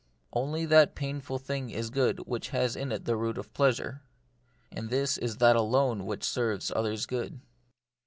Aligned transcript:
Only 0.33 0.65
that 0.65 0.95
painful 0.95 1.37
thing 1.37 1.69
is 1.69 1.91
good 1.91 2.21
which 2.25 2.49
has 2.49 2.75
in 2.75 2.91
it 2.91 3.05
the 3.05 3.15
root 3.15 3.37
of 3.37 3.53
pleasure. 3.53 4.01
And 4.71 4.89
this 4.89 5.15
is 5.15 5.37
that 5.37 5.55
alone 5.55 6.07
which 6.07 6.23
serves 6.23 6.71
others' 6.75 7.05
good. 7.05 7.39